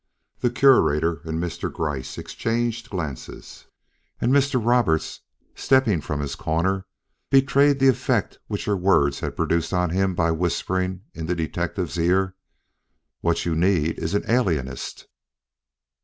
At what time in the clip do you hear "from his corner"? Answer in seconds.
6.01-6.87